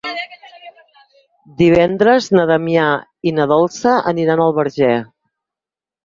Divendres 1.59 2.29
na 2.35 2.45
Damià 2.51 2.85
i 3.31 3.33
na 3.39 3.45
Dolça 3.51 3.93
aniran 4.13 4.41
al 4.47 4.55
Verger. 4.61 4.89